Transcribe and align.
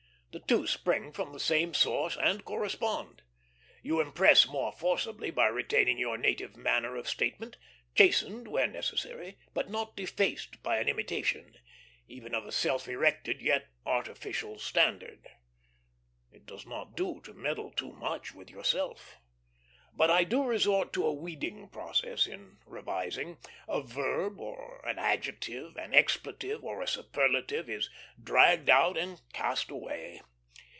The 0.33 0.39
two 0.39 0.65
spring 0.65 1.11
from 1.11 1.33
the 1.33 1.41
same 1.41 1.73
source, 1.73 2.15
and 2.15 2.45
correspond. 2.45 3.21
You 3.83 3.99
impress 3.99 4.47
more 4.47 4.71
forcibly 4.71 5.29
by 5.29 5.47
retaining 5.47 5.97
your 5.97 6.17
native 6.17 6.55
manner 6.55 6.95
of 6.95 7.09
statement; 7.09 7.57
chastened 7.97 8.47
where 8.47 8.65
necessary, 8.67 9.35
but 9.53 9.69
not 9.69 9.97
defaced 9.97 10.63
by 10.63 10.77
an 10.77 10.87
imitation, 10.87 11.55
even 12.07 12.33
of 12.33 12.45
a 12.45 12.53
self 12.53 12.87
erected, 12.87 13.41
yet 13.41 13.67
artificial, 13.85 14.57
standard. 14.57 15.27
It 16.31 16.45
does 16.45 16.65
not 16.65 16.95
do 16.95 17.19
to 17.25 17.33
meddle 17.33 17.71
too 17.71 17.91
much 17.91 18.33
with 18.33 18.49
yourself. 18.49 19.17
But 19.93 20.09
I 20.09 20.23
do 20.23 20.45
resort 20.45 20.93
to 20.93 21.05
a 21.05 21.11
weeding 21.11 21.67
process 21.67 22.25
in 22.25 22.59
revising; 22.65 23.39
a 23.67 23.81
verb 23.81 24.39
or 24.39 24.81
an 24.85 24.97
adjective, 24.97 25.75
an 25.75 25.93
expletive 25.93 26.63
or 26.63 26.81
a 26.81 26.87
superlative, 26.87 27.69
is 27.69 27.89
dragged 28.21 28.69
out 28.69 28.95
and 28.97 29.21
cast 29.33 29.69
away. 29.69 30.21